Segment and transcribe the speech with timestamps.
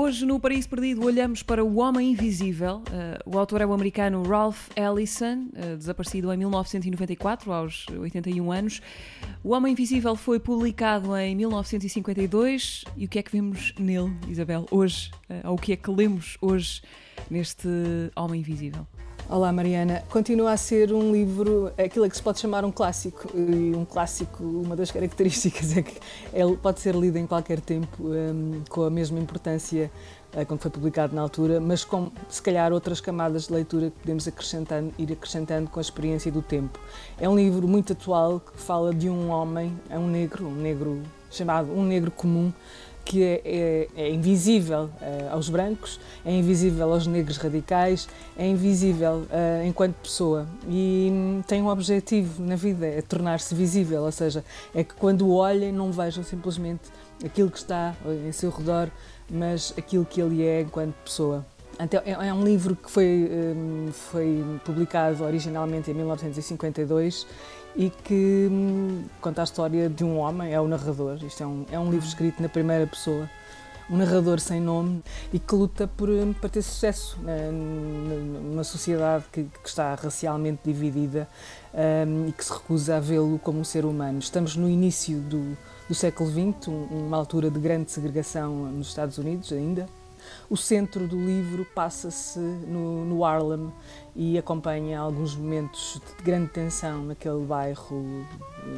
[0.00, 2.84] Hoje, no Paraíso Perdido, olhamos para O Homem Invisível.
[2.86, 8.80] Uh, o autor é o americano Ralph Ellison, uh, desaparecido em 1994, aos 81 anos.
[9.42, 12.84] O Homem Invisível foi publicado em 1952.
[12.96, 15.10] E o que é que vemos nele, Isabel, hoje?
[15.28, 16.80] Uh, ou o que é que lemos hoje
[17.28, 17.68] neste
[18.14, 18.86] Homem Invisível?
[19.30, 23.76] Olá Mariana, continua a ser um livro, aquilo que se pode chamar um clássico, e
[23.76, 26.00] um clássico, uma das características é que
[26.32, 29.90] ele pode ser lido em qualquer tempo, um, com a mesma importância
[30.32, 33.98] uh, quando foi publicado na altura, mas com se calhar outras camadas de leitura que
[33.98, 36.80] podemos acrescentando, ir acrescentando com a experiência do tempo.
[37.20, 41.02] É um livro muito atual que fala de um homem, é um negro, um negro
[41.30, 42.50] chamado um negro comum,
[43.08, 49.24] que é, é, é invisível uh, aos brancos, é invisível aos negros radicais, é invisível
[49.30, 54.44] uh, enquanto pessoa e um, tem um objetivo na vida, é tornar-se visível, ou seja,
[54.74, 56.82] é que quando olhem não vejam simplesmente
[57.24, 58.90] aquilo que está em seu redor,
[59.30, 61.46] mas aquilo que ele é enquanto pessoa.
[61.80, 67.24] Então, é um livro que foi, um, foi publicado originalmente em 1952
[67.76, 71.18] e que hum, conta a história de um homem, é o narrador.
[71.24, 73.28] Isto é um, é um livro escrito na primeira pessoa,
[73.90, 75.02] um narrador sem nome
[75.32, 80.60] e que luta por, hum, para ter sucesso né, numa sociedade que, que, está racialmente
[80.64, 81.28] dividida
[82.06, 84.18] um, e que se recusa a vê-lo como um ser humano.
[84.18, 85.56] Estamos no início do,
[85.88, 89.88] do século XX, uma altura de grande segregação nos Estados Unidos ainda.
[90.48, 93.72] O centro do livro passa-se no, no Harlem
[94.14, 98.26] e acompanha alguns momentos de grande tensão naquele bairro,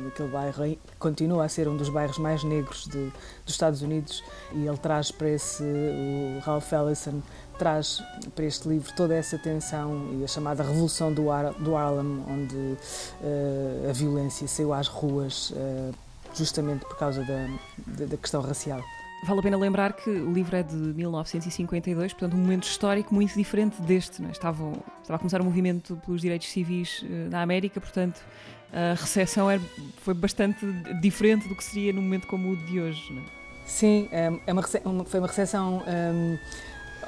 [0.05, 3.11] naquele bairro continua a ser um dos bairros mais negros de,
[3.45, 7.23] dos Estados Unidos e ele traz para esse, o Ralph Ellison
[7.61, 8.03] traz
[8.35, 12.57] para este livro toda essa tensão e a chamada revolução do, Ar, do Harlem, onde
[12.57, 15.95] uh, a violência saiu às ruas uh,
[16.35, 17.47] justamente por causa da,
[17.87, 18.83] da, da questão racial.
[19.23, 23.35] Vale a pena lembrar que o livro é de 1952, portanto, um momento histórico muito
[23.35, 24.25] diferente deste.
[24.25, 24.31] É?
[24.31, 24.73] Estava,
[25.03, 28.23] estava a começar o movimento pelos direitos civis uh, na América, portanto,
[28.73, 29.61] a recepção era,
[29.99, 30.65] foi bastante
[31.01, 33.19] diferente do que seria num momento como o de hoje.
[33.19, 33.41] É?
[33.67, 35.83] Sim, é, é uma, foi uma recepção.
[35.87, 36.39] Um,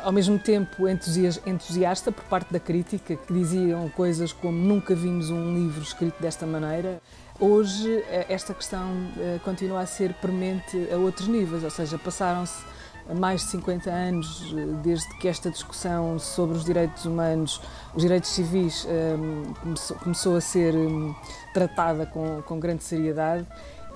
[0.02, 5.54] ao mesmo tempo entusiasta por parte da crítica, que diziam coisas como nunca vimos um
[5.54, 7.00] livro escrito desta maneira.
[7.40, 12.62] Hoje, eh, esta questão eh, continua a ser premente a outros níveis, ou seja, passaram-se
[13.14, 17.60] mais de 50 anos eh, desde que esta discussão sobre os direitos humanos,
[17.94, 18.86] os direitos civis,
[20.02, 21.14] começou a ser hum,
[21.54, 23.46] tratada com, com grande seriedade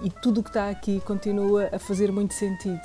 [0.02, 2.82] e tudo o que está aqui continua a fazer muito sentido.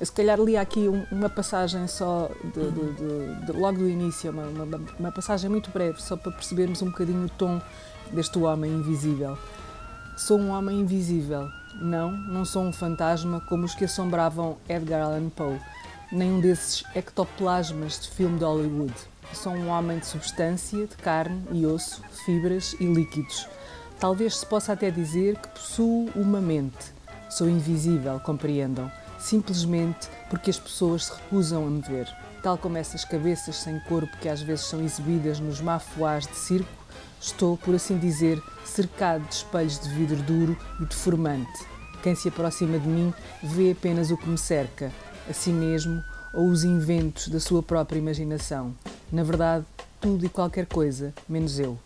[0.00, 4.42] Eu, se calhar li aqui uma passagem só, de, de, de, logo do início, uma,
[4.44, 7.60] uma, uma passagem muito breve, só para percebermos um bocadinho o tom
[8.12, 9.38] deste homem invisível.
[10.16, 11.48] Sou um homem invisível.
[11.80, 15.60] Não, não sou um fantasma como os que assombravam Edgar Allan Poe,
[16.12, 18.94] nem um desses ectoplasmas de filme de Hollywood.
[19.32, 23.48] Sou um homem de substância, de carne e osso, fibras e líquidos.
[23.98, 26.92] Talvez se possa até dizer que possuo uma mente.
[27.28, 28.90] Sou invisível, compreendam,
[29.24, 32.08] simplesmente porque as pessoas se recusam a me ver.
[32.42, 36.84] Tal como essas cabeças sem corpo que às vezes são exibidas nos mafuás de circo,
[37.24, 41.64] Estou, por assim dizer, cercado de espelhos de vidro duro e deformante.
[42.02, 44.92] Quem se aproxima de mim vê apenas o que me cerca,
[45.26, 46.04] a si mesmo
[46.34, 48.74] ou os inventos da sua própria imaginação.
[49.10, 49.64] Na verdade,
[50.02, 51.78] tudo e qualquer coisa, menos eu.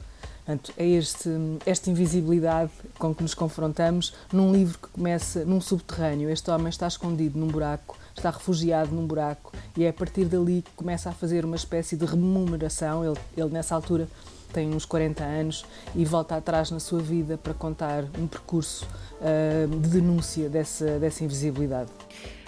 [0.48, 1.28] Portanto, é este,
[1.66, 6.30] esta invisibilidade com que nos confrontamos num livro que começa num subterrâneo.
[6.30, 10.62] Este homem está escondido num buraco, está refugiado num buraco, e é a partir dali
[10.62, 13.04] que começa a fazer uma espécie de remuneração.
[13.04, 14.08] Ele, ele nessa altura,
[14.50, 18.88] tem uns 40 anos e volta atrás na sua vida para contar um percurso
[19.20, 21.90] uh, de denúncia dessa, dessa invisibilidade.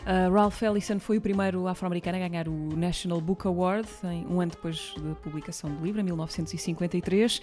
[0.00, 3.86] Uh, Ralph Ellison foi o primeiro afro-americano a ganhar o National Book Award,
[4.28, 7.42] um ano depois da publicação do livro, em 1953.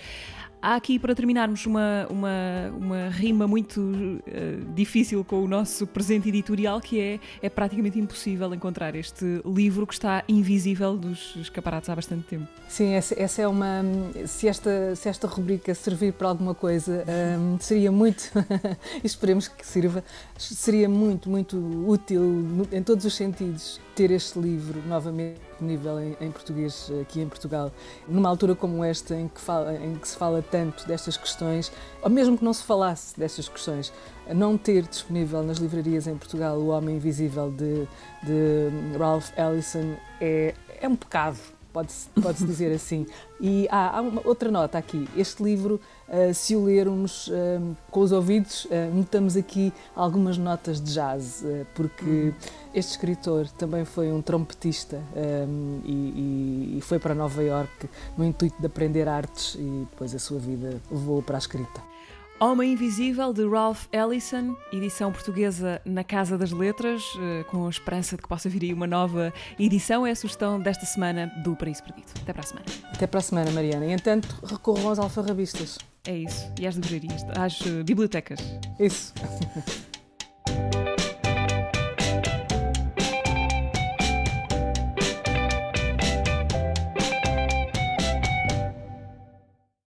[0.62, 2.30] Há aqui, para terminarmos, uma, uma,
[2.75, 8.51] uma rima muito uh, difícil com o nosso presente editorial, que é, é praticamente impossível
[8.54, 12.48] encontrar este livro que está invisível dos escaparates há bastante tempo.
[12.68, 13.83] Sim, essa, essa é uma.
[14.25, 18.31] Se esta, se esta rubrica servir para alguma coisa, um, ehm, seria muito.
[19.04, 20.04] esperemos que sirva,
[20.38, 21.57] seria muito, muito
[21.88, 27.27] útil em todos os sentidos ter este livro novamente disponível em, em, português aqui em
[27.27, 27.71] Portugal,
[28.07, 31.71] numa altura como esta em que, fala, em que se fala tanto destas questões,
[32.03, 33.91] ou mesmo que não se falasse destas questões,
[34.35, 37.88] não ter disponível nas livrarias em Portugal O Homem Invisível de,
[38.23, 41.39] de Ralph Ellison é, é um pecado
[41.77, 43.06] pode-se pode dizer assim.
[43.39, 45.79] E há, outra nota aqui: este livro,
[46.09, 51.45] uh, se o lermos uh, com os ouvidos, uh, notamos aqui algumas notas de jazz,
[51.75, 52.33] porque uhum.
[52.74, 58.59] este escritor também foi um trompetista um, e, e, foi para Nova York no intuito
[58.59, 61.96] de aprender artes e depois a sua vida levou para a escrita.
[62.39, 68.15] Homem Invisível, de Ralph Ellison, edição portuguesa na Casa das Letras, eh, com a esperança
[68.15, 70.05] de que possa vir aí uma nova edição.
[70.05, 72.11] É a sugestão desta semana do Paraíso Perdido.
[72.21, 72.65] Até para a semana.
[72.93, 73.87] Até para a semana, Mariana.
[73.87, 75.79] E, entanto, recorram aos alfarrabistas.
[76.05, 76.51] É isso.
[76.59, 78.39] E às livrarias, às eh, bibliotecas.
[78.79, 79.15] Isso.